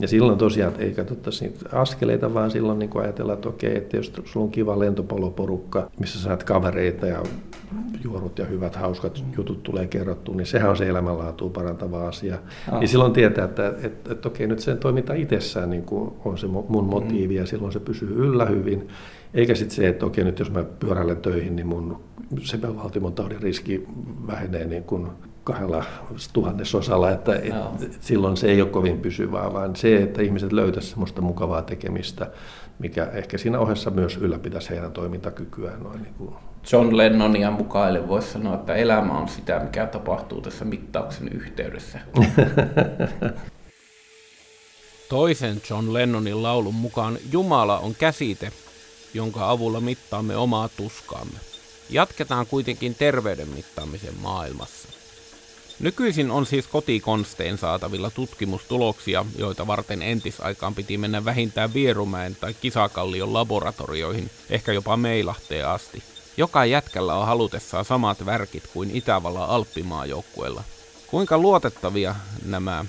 Ja 0.00 0.08
silloin 0.08 0.38
tosiaan 0.38 0.72
ei 0.78 0.92
katsottaisi 0.92 1.44
niitä 1.44 1.78
askeleita, 1.78 2.34
vaan 2.34 2.50
silloin 2.50 2.78
niin 2.78 2.90
ajatellaan, 2.94 3.36
että 3.36 3.48
okei, 3.48 3.76
että 3.76 3.96
jos 3.96 4.12
sulla 4.24 4.44
on 4.44 4.52
kiva 4.52 4.78
lentopalloporukka, 4.78 5.90
missä 6.00 6.18
saat 6.18 6.44
kavereita 6.44 7.06
ja 7.06 7.22
juorut 8.04 8.38
ja 8.38 8.44
hyvät, 8.44 8.76
hauskat 8.76 9.24
jutut 9.36 9.62
tulee 9.62 9.86
kerrottua, 9.86 10.34
niin 10.34 10.46
sehän 10.46 10.70
on 10.70 10.76
se 10.76 10.88
elämänlaatua 10.88 11.50
parantava 11.50 12.08
asia. 12.08 12.38
Ah. 12.72 12.78
Niin 12.78 12.88
silloin 13.02 13.12
tietää, 13.12 13.44
että, 13.44 13.68
että, 13.68 13.86
että, 13.86 14.12
että 14.12 14.28
okei, 14.28 14.46
nyt 14.46 14.60
sen 14.60 14.78
toiminta 14.78 15.14
itsessään 15.14 15.70
niin 15.70 15.82
kuin 15.82 16.12
on 16.24 16.38
se 16.38 16.46
mun 16.46 16.84
motiivi 16.84 17.34
ja 17.34 17.46
silloin 17.46 17.72
se 17.72 17.80
pysyy 17.80 18.14
yllä 18.16 18.44
hyvin. 18.44 18.88
Eikä 19.34 19.54
sitten 19.54 19.76
se, 19.76 19.88
että 19.88 20.06
okei, 20.06 20.24
nyt 20.24 20.38
jos 20.38 20.50
mä 20.50 20.64
pyöräilen 20.64 21.16
töihin, 21.16 21.56
niin 21.56 21.66
mun 21.66 22.00
sepelvaltimon 22.40 23.12
taudin 23.12 23.42
riski 23.42 23.86
vähenee 24.26 24.64
niin 24.64 24.84
kuin 24.84 25.08
kahdella 25.44 25.84
tuhannesosalla, 26.32 27.10
että 27.10 27.34
et, 27.34 27.82
et 27.82 27.98
silloin 28.00 28.36
se 28.36 28.50
ei 28.50 28.62
ole 28.62 28.70
kovin 28.70 28.98
pysyvää, 28.98 29.52
vaan 29.52 29.76
se, 29.76 29.96
että 29.96 30.22
ihmiset 30.22 30.52
löytäisivät 30.52 30.94
sellaista 30.94 31.20
mukavaa 31.20 31.62
tekemistä, 31.62 32.30
mikä 32.78 33.04
ehkä 33.12 33.38
siinä 33.38 33.58
ohessa 33.58 33.90
myös 33.90 34.16
ylläpitäisi 34.16 34.70
heidän 34.70 34.92
toimintakykyään. 34.92 35.82
Noin 35.82 36.02
niin 36.02 36.14
kuin. 36.14 36.34
John 36.72 36.96
Lennonia 36.96 37.50
mukaille 37.50 38.08
voisi 38.08 38.30
sanoa, 38.30 38.54
että 38.54 38.74
elämä 38.74 39.12
on 39.12 39.28
sitä, 39.28 39.58
mikä 39.58 39.86
tapahtuu 39.86 40.40
tässä 40.40 40.64
mittauksen 40.64 41.28
yhteydessä. 41.28 41.98
Toisen 45.08 45.60
John 45.70 45.92
Lennonin 45.92 46.42
laulun 46.42 46.74
mukaan 46.74 47.18
Jumala 47.32 47.78
on 47.78 47.94
käsite, 47.94 48.52
jonka 49.14 49.50
avulla 49.50 49.80
mittaamme 49.80 50.36
omaa 50.36 50.68
tuskaamme. 50.68 51.38
Jatketaan 51.90 52.46
kuitenkin 52.46 52.94
terveyden 52.94 53.48
mittaamisen 53.48 54.14
maailmassa. 54.22 55.01
Nykyisin 55.80 56.30
on 56.30 56.46
siis 56.46 56.66
kotikonstein 56.66 57.58
saatavilla 57.58 58.10
tutkimustuloksia, 58.10 59.24
joita 59.38 59.66
varten 59.66 60.02
entisaikaan 60.02 60.74
piti 60.74 60.98
mennä 60.98 61.24
vähintään 61.24 61.74
Vierumäen 61.74 62.36
tai 62.40 62.54
Kisakallion 62.54 63.32
laboratorioihin, 63.32 64.30
ehkä 64.50 64.72
jopa 64.72 64.96
Meilahteen 64.96 65.68
asti. 65.68 66.02
Joka 66.36 66.64
jätkällä 66.64 67.14
on 67.14 67.26
halutessaan 67.26 67.84
samat 67.84 68.26
värkit 68.26 68.66
kuin 68.72 68.90
Itävallan 68.96 69.48
Alppimaajoukkueella. 69.48 70.64
Kuinka 71.06 71.38
luotettavia 71.38 72.14
nämä 72.44 72.84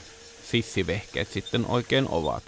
sissivehkeet 0.52 1.32
sitten 1.32 1.66
oikein 1.66 2.08
ovat? 2.10 2.44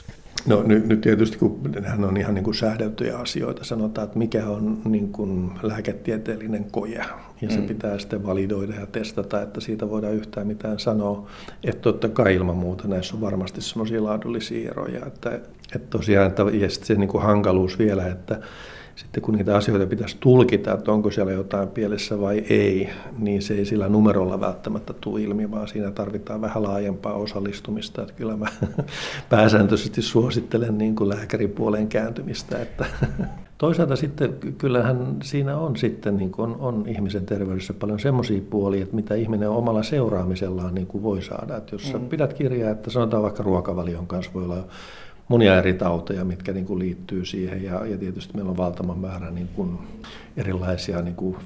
No 0.48 0.64
nyt, 0.64 0.88
nyt 0.88 1.02
tietysti, 1.02 1.38
kun 1.38 1.60
nehän 1.82 2.06
on 2.06 2.18
ihan 2.18 2.34
niin 2.34 2.44
kuin 2.44 2.56
säädeltyjä 2.56 3.18
asioita, 3.18 3.64
sanotaan, 3.64 4.06
että 4.06 4.18
mikä 4.18 4.48
on 4.48 4.82
niin 4.86 5.12
kuin 5.12 5.52
lääketieteellinen 5.64 6.66
koje, 6.72 7.06
ja 7.42 7.50
se 7.50 7.60
mm. 7.60 7.68
pitää 7.68 8.00
sitten 8.00 8.26
validoida 8.26 8.76
ja 8.76 8.86
testata, 8.86 9.42
että 9.42 9.62
siitä 9.62 9.90
voidaan 9.90 10.14
yhtään 10.14 10.48
mitään 10.48 10.80
sanoa. 10.80 11.28
Että 11.64 11.82
totta 11.82 12.10
kai 12.10 12.36
ilman 12.36 12.58
muuta 12.58 12.88
näissä 12.88 13.16
on 13.16 13.22
varmasti 13.22 13.62
semmoisia 13.62 14.04
laadullisia 14.04 14.72
eroja, 14.72 15.06
että, 15.06 15.30
että 15.76 15.88
tosiaan, 15.90 16.28
että, 16.28 16.44
ja 16.54 16.70
sitten 16.70 16.88
se 16.88 16.96
niin 16.96 17.10
kuin 17.10 17.24
hankaluus 17.24 17.80
vielä, 17.80 18.08
että 18.08 18.40
sitten 18.96 19.24
kun 19.24 19.34
niitä 19.34 19.58
asioita 19.58 19.86
pitäisi 19.86 20.18
tulkita, 20.20 20.74
että 20.74 20.92
onko 20.92 21.12
siellä 21.12 21.32
jotain 21.32 21.68
pielessä 21.68 22.22
vai 22.22 22.44
ei, 22.50 22.90
niin 23.18 23.42
se 23.42 23.54
ei 23.54 23.66
sillä 23.66 23.90
numerolla 23.90 24.40
välttämättä 24.40 24.94
tule 24.94 25.22
ilmi, 25.22 25.52
vaan 25.52 25.68
siinä 25.68 25.92
tarvitaan 25.92 26.42
vähän 26.42 26.64
laajempaa 26.64 27.14
osallistumista. 27.14 28.02
Että 28.02 28.14
kyllä 28.14 28.38
mä 28.38 28.48
pääsääntöisesti 29.30 30.02
suosittelen 30.02 30.78
niin 30.78 30.96
kuin 30.96 31.10
lääkäripuoleen 31.10 31.88
kääntymistä. 31.88 32.62
Että 32.62 32.86
Toisaalta 33.58 33.96
sitten 33.96 34.34
kyllähän 34.58 35.18
siinä 35.24 35.58
on 35.58 35.76
sitten 35.76 36.18
niin 36.18 36.32
kuin 36.32 36.52
on, 36.52 36.58
on 36.60 36.88
ihmisen 36.88 37.26
terveydessä 37.26 37.74
paljon 37.74 38.00
semmoisia 38.00 38.42
puolia, 38.50 38.84
että 38.84 38.96
mitä 38.96 39.16
ihminen 39.16 39.50
omalla 39.50 39.84
seuraamisellaan 39.84 40.76
niin 40.76 40.88
kuin 40.88 41.04
voi 41.04 41.22
saada. 41.22 41.58
Että 41.58 41.76
jos 41.76 41.94
mm. 41.94 42.10
pidät 42.10 42.34
kirjaa, 42.34 42.72
että 42.72 42.90
sanotaan 42.90 43.24
vaikka 43.24 43.44
ruokavalion 43.44 44.08
kanssa 44.08 44.32
voi 44.34 44.44
olla 44.44 44.68
monia 45.28 45.58
eri 45.58 45.74
tauteja, 45.74 46.26
mitkä 46.26 46.54
niin 46.54 46.66
kuin 46.66 46.80
liittyy 46.80 47.26
siihen. 47.26 47.64
Ja, 47.64 47.86
ja 47.86 47.98
tietysti 47.98 48.34
meillä 48.36 48.52
on 48.52 48.58
valtavan 48.58 49.00
määrä 49.00 49.32
niin 49.32 49.50
kuin 49.56 49.80
erilaisia 50.38 51.02
niin 51.02 51.16
kuin 51.16 51.38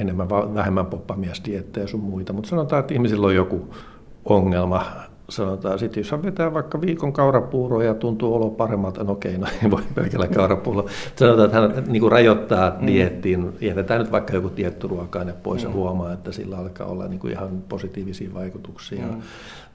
enemmän 0.00 0.28
vähemmän 0.28 0.86
poppamiesdiettejä 0.86 1.86
sun 1.86 2.00
muita. 2.00 2.32
Mutta 2.32 2.50
sanotaan, 2.50 2.80
että 2.80 2.94
ihmisillä 2.94 3.26
on 3.26 3.34
joku 3.34 3.74
ongelma 4.24 5.08
sanotaan, 5.28 5.78
sitten 5.78 6.00
jos 6.00 6.10
hän 6.10 6.22
vetää 6.22 6.54
vaikka 6.54 6.80
viikon 6.80 7.12
kaurapuuroa 7.12 7.84
ja 7.84 7.94
tuntuu 7.94 8.34
olo 8.34 8.50
paremmalta, 8.50 9.04
no 9.04 9.12
okei, 9.12 9.38
no 9.38 9.46
ei 9.62 9.70
voi 9.70 9.82
pelkällä 9.94 10.26
kaurapuurolla. 10.26 10.90
Sanotaan, 11.16 11.44
että 11.44 11.60
hän 11.60 11.92
niin 11.92 12.00
kuin 12.00 12.12
rajoittaa 12.12 12.76
mm. 12.80 12.86
diettiin, 12.86 13.52
jätetään 13.60 14.00
nyt 14.00 14.12
vaikka 14.12 14.32
joku 14.32 14.48
tietty 14.48 14.88
ruoka 14.88 15.26
pois 15.42 15.62
mm. 15.62 15.68
ja 15.68 15.74
huomaa, 15.74 16.12
että 16.12 16.32
sillä 16.32 16.58
alkaa 16.58 16.86
olla 16.86 17.08
niin 17.08 17.20
kuin 17.20 17.32
ihan 17.32 17.62
positiivisia 17.68 18.34
vaikutuksia. 18.34 19.06
Mm. 19.06 19.22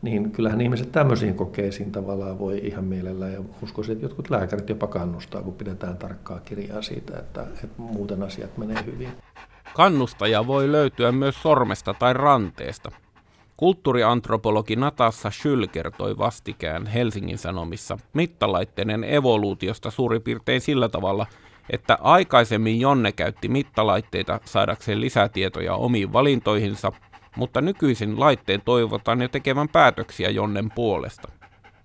Niin 0.04 0.32
kyllähän 0.32 0.62
ihmiset 0.62 0.92
tämmöisiin 0.92 1.36
kokeisiin 1.36 1.92
tavallaan 1.92 2.40
voi 2.40 2.62
ihan 2.64 2.84
mielellään 2.84 3.34
ja 3.34 3.42
uskoisin, 3.64 3.94
että 3.94 4.06
jotkut 4.06 4.30
lääkärit 4.30 4.70
jopa 4.70 4.88
kannustaa, 4.88 5.42
kun 5.42 5.54
pidetään 5.54 5.98
tarkkaa 5.98 6.40
kirjaa 6.40 6.82
siitä, 6.82 7.20
että, 7.20 7.42
että 7.42 7.68
muuten 7.78 8.24
asiat 8.24 8.58
menee 8.58 8.86
hyvin. 8.86 9.10
Kannustaja 9.76 10.48
voi 10.48 10.72
löytyä 10.72 11.12
myös 11.12 11.42
sormesta 11.42 11.94
tai 11.94 12.14
ranteesta. 12.14 12.92
Kulttuuriantropologi 13.58 14.76
Natassa 14.76 15.32
Skyl 15.32 15.68
kertoi 15.68 16.18
vastikään 16.18 16.88
Helsingin 16.88 17.38
Sanomissa 17.38 17.98
mittalaitteiden 18.14 19.04
evoluutiosta 19.04 19.92
suurin 19.92 20.22
piirtein 20.22 20.62
sillä 20.62 20.90
tavalla, 20.90 21.26
että 21.70 21.98
aikaisemmin 22.02 22.80
Jonne 22.80 23.12
käytti 23.12 23.48
mittalaitteita 23.48 24.40
saadakseen 24.46 25.02
lisätietoja 25.02 25.76
omiin 25.76 26.14
valintoihinsa, 26.14 26.92
mutta 27.36 27.62
nykyisin 27.62 28.20
laitteen 28.20 28.62
toivotaan 28.66 29.22
jo 29.22 29.28
tekevän 29.28 29.70
päätöksiä 29.70 30.30
Jonnen 30.30 30.72
puolesta. 30.75 31.32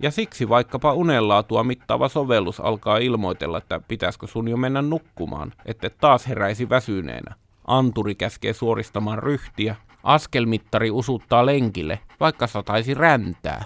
Ja 0.03 0.11
siksi 0.11 0.49
vaikkapa 0.49 0.93
unenlaatua 0.93 1.65
mittaava 1.65 2.09
sovellus 2.09 2.61
alkaa 2.61 2.99
ilmoitella, 2.99 3.59
että 3.59 3.81
pitäisikö 3.89 4.27
sun 4.27 4.49
jo 4.49 4.57
mennä 4.57 4.83
nukkumaan, 4.83 5.53
että 5.67 5.91
taas 5.91 6.29
heräisi 6.29 6.69
väsyneenä. 6.69 7.35
Anturi 7.67 8.15
käskee 8.15 8.53
suoristamaan 8.53 9.19
ryhtiä 9.19 9.77
Askelmittari 10.03 10.91
usuttaa 10.91 11.47
lenkille, 11.47 11.99
vaikka 12.21 12.47
sataisi 12.47 12.95
räntää. 12.95 13.65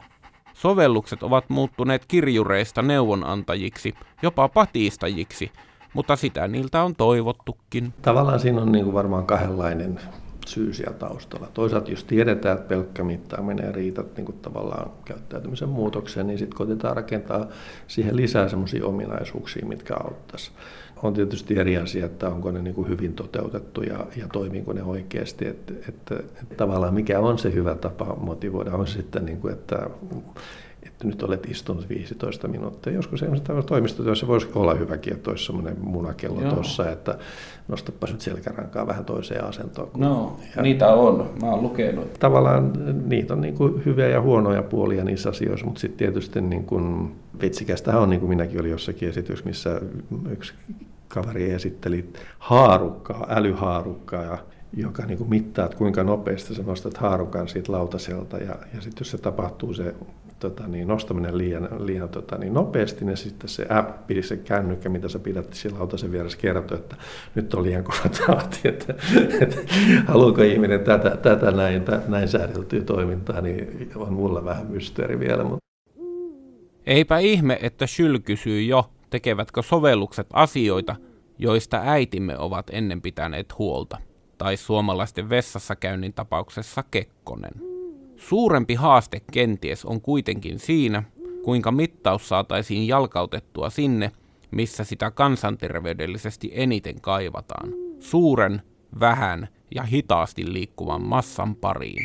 Sovellukset 0.52 1.22
ovat 1.22 1.50
muuttuneet 1.50 2.04
kirjureista 2.08 2.82
neuvonantajiksi, 2.82 3.94
jopa 4.22 4.48
patistajiksi, 4.48 5.52
mutta 5.94 6.16
sitä 6.16 6.48
niiltä 6.48 6.82
on 6.82 6.96
toivottukin. 6.96 7.94
Tavallaan 8.02 8.40
siinä 8.40 8.62
on 8.62 8.72
niin 8.72 8.84
kuin 8.84 8.94
varmaan 8.94 9.26
kahdenlainen 9.26 10.00
syy 10.46 10.72
siellä 10.72 10.98
taustalla. 10.98 11.48
Toisaalta 11.54 11.90
jos 11.90 12.04
tiedetään, 12.04 12.58
että 12.58 12.68
pelkkä 12.68 13.04
mittaaminen 13.04 13.74
riität 13.74 14.16
niin 14.16 14.24
kuin 14.24 14.38
tavallaan 14.42 14.90
käyttäytymisen 15.04 15.68
muutokseen, 15.68 16.26
niin 16.26 16.38
sitten 16.38 16.56
koitetaan 16.56 16.96
rakentaa 16.96 17.46
siihen 17.86 18.16
lisää 18.16 18.48
sellaisia 18.48 18.86
ominaisuuksia, 18.86 19.66
mitkä 19.66 19.94
auttaisi 19.94 20.50
on 21.02 21.14
tietysti 21.14 21.58
eri 21.58 21.76
asia, 21.76 22.06
että 22.06 22.28
onko 22.28 22.50
ne 22.50 22.62
niin 22.62 22.74
kuin 22.74 22.88
hyvin 22.88 23.14
toteutettu 23.14 23.82
ja, 23.82 24.06
ja 24.16 24.28
toimiiko 24.32 24.72
ne 24.72 24.82
oikeasti. 24.82 25.46
Että, 25.46 25.72
että, 25.88 26.14
että 26.14 26.54
tavallaan 26.56 26.94
mikä 26.94 27.20
on 27.20 27.38
se 27.38 27.54
hyvä 27.54 27.74
tapa 27.74 28.16
motivoida 28.20 28.72
on 28.72 28.86
sitten, 28.86 29.24
niin 29.24 29.40
kuin, 29.40 29.54
että 29.54 29.90
että 30.86 31.06
nyt 31.06 31.22
olet 31.22 31.46
istunut 31.50 31.88
15 31.88 32.48
minuuttia. 32.48 32.92
Joskus 32.92 33.22
esimerkiksi 33.22 33.52
toimistotyössä 33.66 34.26
voisi 34.26 34.48
olla 34.54 34.74
hyväkin, 34.74 35.12
että 35.12 35.30
olisi 35.30 35.44
semmoinen 35.44 35.76
munakello 35.80 36.40
tuossa, 36.40 36.90
että 36.90 37.18
nostapas 37.68 38.12
nyt 38.12 38.20
selkärankaa 38.20 38.86
vähän 38.86 39.04
toiseen 39.04 39.44
asentoon. 39.44 39.90
No, 39.96 40.36
ja 40.56 40.62
niitä 40.62 40.88
on. 40.88 41.30
Mä 41.42 41.50
oon 41.50 41.62
lukenut. 41.62 42.12
Tavallaan 42.12 42.72
niitä 43.08 43.34
on 43.34 43.40
niin 43.40 43.54
kuin 43.54 43.84
hyviä 43.84 44.08
ja 44.08 44.20
huonoja 44.20 44.62
puolia 44.62 45.04
niissä 45.04 45.28
asioissa, 45.28 45.66
mutta 45.66 45.80
sitten 45.80 45.98
tietysti 45.98 46.40
niin 46.40 46.64
kuin, 46.64 47.14
vitsikästähän 47.40 48.02
on, 48.02 48.10
niin 48.10 48.20
kuin 48.20 48.30
minäkin 48.30 48.60
olin 48.60 48.70
jossakin 48.70 49.08
esityksessä, 49.08 49.48
missä 49.48 49.80
yksi 50.30 50.54
kaveri 51.08 51.50
esitteli 51.50 52.12
haarukkaa, 52.38 53.26
älyhaarukkaa, 53.30 54.22
ja 54.22 54.38
joka 54.76 55.06
niin 55.06 55.18
kuin 55.18 55.30
mittaa, 55.30 55.64
että 55.64 55.76
kuinka 55.76 56.02
nopeasti 56.02 56.54
sä 56.54 56.62
nostat 56.62 56.96
haarukan 56.96 57.48
siitä 57.48 57.72
lautaselta. 57.72 58.38
Ja, 58.38 58.56
ja 58.74 58.80
sitten 58.80 59.00
jos 59.00 59.10
se 59.10 59.18
tapahtuu 59.18 59.74
se 59.74 59.94
tota, 60.42 60.68
niin, 60.68 60.88
nostaminen 60.88 61.38
liian, 61.38 61.68
liian 61.78 62.08
tota, 62.08 62.38
niin 62.38 62.54
nopeasti, 62.54 63.04
niin 63.04 63.16
sitten 63.16 63.48
se 63.48 63.66
appi, 63.68 64.22
se 64.22 64.36
kännykkä, 64.36 64.88
mitä 64.88 65.08
sä 65.08 65.18
pidät 65.18 65.52
siellä 65.52 65.78
lautasen 65.78 66.12
vieressä, 66.12 66.38
kertoo, 66.38 66.78
että 66.78 66.96
nyt 67.34 67.54
on 67.54 67.62
liian 67.62 67.84
kova 67.84 68.08
tahti, 68.26 68.68
että, 68.68 68.94
että 69.40 69.56
haluuko 70.06 70.42
ihminen 70.42 70.80
tätä, 70.80 71.10
tätä 71.10 71.50
näin, 71.50 71.82
näin 72.08 72.28
säädeltyä 72.28 72.80
toimintaa, 72.80 73.40
niin 73.40 73.90
on 73.96 74.12
mulla 74.12 74.44
vähän 74.44 74.66
mysteeri 74.66 75.20
vielä. 75.20 75.44
Mutta 75.44 75.66
Eipä 76.86 77.18
ihme, 77.18 77.58
että 77.62 77.86
Syl 77.86 78.18
kysyy 78.18 78.62
jo, 78.62 78.90
tekevätkö 79.10 79.62
sovellukset 79.62 80.26
asioita, 80.32 80.96
joista 81.38 81.80
äitimme 81.84 82.38
ovat 82.38 82.66
ennen 82.72 83.02
pitäneet 83.02 83.58
huolta. 83.58 83.98
Tai 84.38 84.56
suomalaisten 84.56 85.28
vessassa 85.30 85.76
käynnin 85.76 86.12
tapauksessa 86.12 86.84
Kekkonen. 86.90 87.71
Suurempi 88.28 88.74
haaste 88.74 89.20
kenties 89.32 89.84
on 89.84 90.00
kuitenkin 90.00 90.58
siinä, 90.58 91.02
kuinka 91.42 91.72
mittaus 91.72 92.28
saataisiin 92.28 92.88
jalkautettua 92.88 93.70
sinne, 93.70 94.10
missä 94.50 94.84
sitä 94.84 95.10
kansanterveydellisesti 95.10 96.50
eniten 96.54 97.00
kaivataan. 97.00 97.68
Suuren, 98.00 98.62
vähän 99.00 99.48
ja 99.74 99.82
hitaasti 99.82 100.52
liikkuvan 100.52 101.02
massan 101.02 101.56
pariin. 101.56 102.02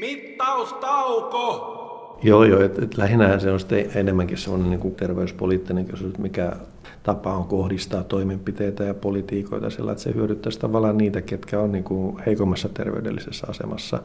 Mittaustauko! 0.00 1.76
Joo, 2.22 2.44
joo, 2.44 2.60
että 2.62 2.84
et 2.84 2.96
lähinnä 2.96 3.38
se 3.38 3.50
on 3.50 3.60
sitten 3.60 3.90
enemmänkin 3.94 4.38
semmoinen 4.38 4.70
niin 4.70 4.80
kuin 4.80 4.94
terveyspoliittinen 4.94 5.84
kysymys, 5.84 6.18
mikä 6.18 6.56
tapa 7.02 7.34
on 7.34 7.44
kohdistaa 7.44 8.04
toimenpiteitä 8.04 8.84
ja 8.84 8.94
politiikoita 8.94 9.70
sillä, 9.70 9.92
että 9.92 10.04
se 10.04 10.14
hyödyttäisi 10.14 10.60
tavallaan 10.60 10.98
niitä, 10.98 11.22
ketkä 11.22 11.60
on 11.60 11.72
niin 11.72 11.84
kuin 11.84 12.18
heikommassa 12.26 12.68
terveydellisessä 12.68 13.46
asemassa 13.50 14.02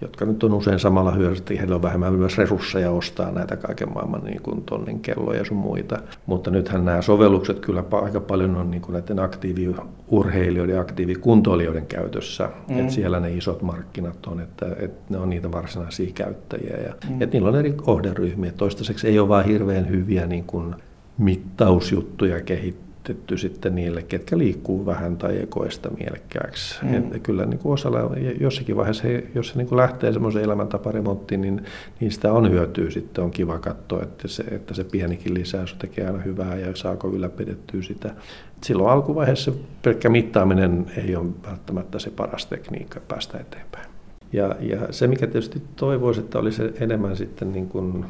jotka 0.00 0.24
nyt 0.24 0.44
on 0.44 0.54
usein 0.54 0.78
samalla 0.78 1.10
hyödyssä, 1.10 1.44
heillä 1.58 1.74
on 1.74 1.82
vähemmän 1.82 2.12
myös 2.12 2.38
resursseja 2.38 2.90
ostaa 2.90 3.30
näitä 3.30 3.56
kaiken 3.56 3.92
maailman 3.92 4.24
niin 4.24 4.42
kuin 4.42 4.62
tonnin 4.62 5.00
kelloja 5.00 5.44
sun 5.44 5.56
muita. 5.56 5.98
Mutta 6.26 6.50
nythän 6.50 6.84
nämä 6.84 7.02
sovellukset 7.02 7.60
kyllä 7.60 7.84
aika 8.02 8.20
paljon 8.20 8.56
on 8.56 8.70
niin 8.70 8.82
kuin 8.82 8.92
näiden 8.92 9.18
aktiiviurheilijoiden 9.18 10.74
ja 10.74 10.80
aktiivikuntoilijoiden 10.80 11.86
käytössä. 11.86 12.50
Mm. 12.68 12.78
Että 12.78 12.92
siellä 12.92 13.20
ne 13.20 13.30
isot 13.30 13.62
markkinat 13.62 14.26
on, 14.26 14.40
että, 14.40 14.66
että 14.78 15.00
ne 15.08 15.18
on 15.18 15.30
niitä 15.30 15.52
varsinaisia 15.52 16.10
käyttäjiä. 16.14 16.76
Ja, 16.76 16.94
mm. 17.10 17.22
että 17.22 17.36
niillä 17.36 17.48
on 17.48 17.56
eri 17.56 17.72
kohderyhmiä. 17.72 18.52
Toistaiseksi 18.52 19.08
ei 19.08 19.18
ole 19.18 19.28
vain 19.28 19.46
hirveän 19.46 19.88
hyviä 19.88 20.26
niin 20.26 20.44
kuin 20.44 20.74
mittausjuttuja 21.18 22.40
kehitetty 22.40 23.38
sitten 23.38 23.74
niille, 23.74 24.02
ketkä 24.02 24.38
liikkuu 24.38 24.86
vähän 24.86 25.16
tai 25.16 25.36
ei 25.36 25.70
sitä 25.70 25.90
mielekkääksi. 25.98 26.84
Mm. 26.84 27.20
Kyllä 27.20 27.46
niin 27.46 27.58
kuin 27.58 27.72
osalla, 27.72 27.98
jossakin 28.40 28.76
vaiheessa, 28.76 29.02
he, 29.02 29.26
jos 29.34 29.48
se 29.48 29.56
niin 29.56 29.66
kuin 29.68 29.76
lähtee 29.76 30.12
semmoisen 30.12 30.42
elämäntaparemonttiin, 30.42 31.40
niin, 31.40 31.64
niin 32.00 32.12
sitä 32.12 32.32
on 32.32 32.50
hyötyä 32.50 32.90
sitten. 32.90 33.24
On 33.24 33.30
kiva 33.30 33.58
katsoa, 33.58 34.02
että 34.02 34.28
se, 34.28 34.42
että 34.42 34.74
se 34.74 34.84
pienikin 34.84 35.34
lisäys 35.34 35.74
tekee 35.74 36.06
aina 36.06 36.18
hyvää 36.18 36.56
ja 36.56 36.76
saako 36.76 37.08
ylläpidettyä 37.08 37.82
sitä. 37.82 38.14
Silloin 38.62 38.90
alkuvaiheessa 38.90 39.52
pelkkä 39.82 40.08
mittaaminen 40.08 40.86
ei 40.96 41.16
ole 41.16 41.26
välttämättä 41.46 41.98
se 41.98 42.10
paras 42.10 42.46
tekniikka 42.46 43.00
päästä 43.08 43.38
eteenpäin. 43.38 43.86
Ja, 44.32 44.56
ja 44.60 44.78
se, 44.90 45.06
mikä 45.06 45.26
tietysti 45.26 45.62
toivoisi, 45.76 46.20
että 46.20 46.38
olisi 46.38 46.62
enemmän 46.80 47.16
sitten 47.16 47.52
niin 47.52 47.68
kuin 47.68 48.04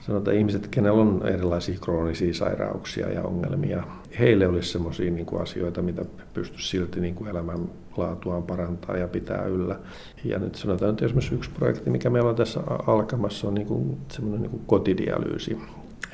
sanotaan 0.00 0.36
ihmiset, 0.36 0.68
kenellä 0.68 1.00
on 1.00 1.22
erilaisia 1.24 1.78
kroonisia 1.80 2.34
sairauksia 2.34 3.12
ja 3.12 3.22
ongelmia, 3.22 3.82
heille 4.18 4.48
olisi 4.48 4.68
sellaisia 4.68 5.10
niin 5.10 5.26
kuin 5.26 5.42
asioita, 5.42 5.82
mitä 5.82 6.04
pystyisi 6.34 6.68
silti 6.68 7.00
niin 7.00 7.14
kuin 7.14 7.30
elämänlaatuaan 7.30 8.42
parantaa 8.42 8.96
ja 8.96 9.08
pitää 9.08 9.44
yllä. 9.44 9.76
Ja 10.24 10.38
nyt 10.38 10.54
sanotaan, 10.54 10.90
että 10.90 11.04
esimerkiksi 11.04 11.34
yksi 11.34 11.50
projekti, 11.50 11.90
mikä 11.90 12.10
meillä 12.10 12.30
on 12.30 12.36
tässä 12.36 12.60
alkamassa, 12.86 13.48
on 13.48 13.54
niin 13.54 13.98
semmoinen 14.08 14.50
niin 14.50 14.62
kotidialyysi. 14.66 15.58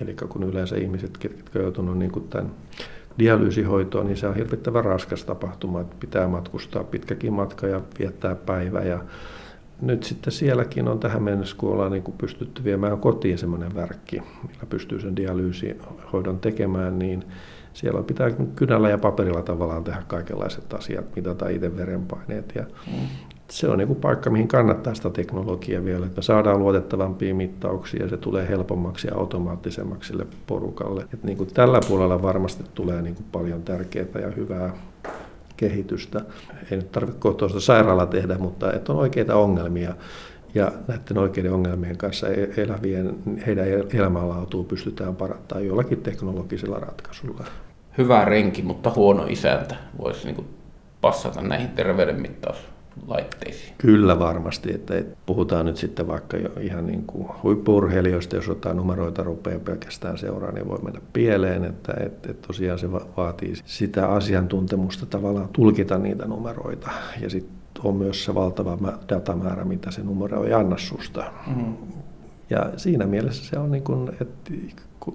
Eli 0.03 0.17
kun 0.29 0.43
yleensä 0.43 0.76
ihmiset, 0.76 1.19
jotka 1.25 1.59
on 1.59 1.62
joutunut 1.62 1.99
niin 1.99 2.12
tämän 2.31 2.50
dialyysihoitoon, 3.19 4.07
niin 4.07 4.17
se 4.17 4.26
on 4.26 4.35
hirvittävän 4.35 4.85
raskas 4.85 5.25
tapahtuma, 5.25 5.81
että 5.81 5.97
pitää 6.00 6.29
matkustaa 6.29 6.85
pitkäkin 6.85 7.33
matka 7.33 7.67
ja 7.67 7.81
viettää 7.99 8.35
päivä 8.35 8.81
ja 8.81 9.05
nyt 9.81 10.02
sitten 10.02 10.33
sielläkin 10.33 10.88
on 10.88 11.00
tähän 11.00 11.23
mennessä, 11.23 11.57
kun 11.57 11.73
ollaan 11.73 11.93
niin 11.93 12.02
kuin 12.02 12.19
pystytty 12.19 12.64
viemään 12.64 12.99
kotiin 12.99 13.38
semmoinen 13.38 13.75
värkki, 13.75 14.23
millä 14.49 14.66
pystyy 14.69 15.00
sen 15.00 15.16
dialyysihoidon 15.16 16.38
tekemään, 16.38 16.99
niin 16.99 17.25
siellä 17.73 18.02
pitää 18.02 18.31
kynällä 18.57 18.90
ja 18.90 18.99
paperilla 18.99 19.43
tavallaan 19.43 19.85
tehdä 19.85 20.02
kaikenlaiset 20.07 20.75
asiat, 20.75 21.16
mitata 21.16 21.49
itse 21.49 21.76
verenpaineet. 21.76 22.52
Ja 22.54 22.62
mm. 22.62 23.07
Se 23.50 23.69
on 23.69 23.78
niin 23.78 23.88
kuin 23.88 24.00
paikka, 24.00 24.31
mihin 24.31 24.49
kannattaa 24.49 24.95
sitä 24.95 25.11
teknologiaa 25.11 25.85
vielä, 25.85 26.07
että 26.07 26.18
me 26.18 26.22
saadaan 26.22 26.59
luotettavampia 26.59 27.35
mittauksia 27.35 28.03
ja 28.03 28.09
se 28.09 28.16
tulee 28.16 28.48
helpommaksi 28.48 29.07
ja 29.07 29.14
automaattisemmaksi 29.16 30.09
sille 30.09 30.27
porukalle. 30.46 31.07
Et 31.14 31.25
niin 31.25 31.38
kuin 31.38 31.55
tällä 31.55 31.81
puolella 31.88 32.22
varmasti 32.22 32.64
tulee 32.75 33.03
niin 33.03 33.14
kuin 33.14 33.27
paljon 33.33 33.62
tärkeää 33.62 34.20
ja 34.20 34.31
hyvää 34.37 34.72
kehitystä. 35.57 36.21
Ei 36.71 36.77
nyt 36.77 36.93
tarvitse 36.93 37.21
kohtuullista 37.21 37.61
sairaala 37.61 38.07
tehdä, 38.07 38.38
mutta 38.38 38.73
että 38.73 38.93
on 38.93 38.99
oikeita 38.99 39.37
ongelmia. 39.37 39.95
Ja 40.55 40.73
näiden 40.88 41.19
oikeiden 41.19 41.53
ongelmien 41.53 41.97
kanssa 41.97 42.29
e- 42.29 42.51
elävien, 42.57 43.17
heidän 43.47 43.67
elämänlaatua 43.95 44.64
pystytään 44.64 45.17
parantamaan 45.17 45.67
jollakin 45.67 46.03
teknologisella 46.03 46.79
ratkaisulla. 46.79 47.45
Hyvä 47.99 48.25
renki, 48.25 48.62
mutta 48.62 48.93
huono 48.97 49.27
isäntä 49.29 49.77
voisi 49.99 50.27
niin 50.27 50.47
passata 51.01 51.43
näihin 51.43 51.69
terveydenmittaus 51.69 52.59
laitteisiin. 53.07 53.74
Kyllä 53.78 54.18
varmasti, 54.18 54.74
että 54.74 54.94
puhutaan 55.26 55.66
nyt 55.66 55.76
sitten 55.76 56.07
vaikka 56.07 56.37
jo 56.37 56.48
ihan 56.61 56.87
niin 56.87 57.02
kuin 57.07 57.28
huippurheilijoista, 57.42 58.37
jos 58.37 58.46
jotain 58.46 58.76
numeroita 58.76 59.22
rupeaa 59.22 59.59
pelkästään 59.59 60.18
seuraa, 60.18 60.52
niin 60.52 60.68
voi 60.68 60.78
mennä 60.83 61.00
pieleen, 61.12 61.64
että, 61.64 61.94
että, 62.00 62.35
tosiaan 62.35 62.78
se 62.78 62.92
vaatii 62.92 63.54
sitä 63.64 64.09
asiantuntemusta 64.09 65.07
tavallaan 65.07 65.48
tulkita 65.52 65.98
niitä 65.98 66.26
numeroita 66.26 66.90
ja 67.20 67.30
sitten 67.30 67.54
on 67.85 67.96
myös 67.96 68.24
se 68.24 68.35
valtava 68.35 68.98
datamäärä, 69.09 69.64
mitä 69.64 69.90
se 69.90 70.02
numero 70.02 70.44
ei 70.44 70.52
anna 70.52 70.78
susta. 70.78 71.24
Mm. 71.57 71.74
Ja 72.50 72.70
siinä 72.76 73.07
mielessä 73.07 73.44
se 73.44 73.59
on 73.59 73.70
niin 73.70 73.85
kuin, 73.85 74.09
että 74.09 74.50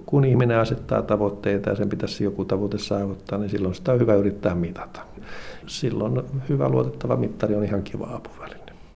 kun 0.06 0.24
ihminen 0.24 0.58
asettaa 0.58 1.02
tavoitteita 1.02 1.70
ja 1.70 1.76
sen 1.76 1.88
pitäisi 1.88 2.24
joku 2.24 2.44
tavoite 2.44 2.78
saavuttaa, 2.78 3.38
niin 3.38 3.50
silloin 3.50 3.74
sitä 3.74 3.92
on 3.92 4.00
hyvä 4.00 4.14
yrittää 4.14 4.54
mitata 4.54 5.00
silloin 5.66 6.22
hyvä 6.48 6.68
luotettava 6.68 7.16
mittari 7.16 7.54
on 7.54 7.64
ihan 7.64 7.82
kiva 7.82 8.06
apuväline. 8.14 8.59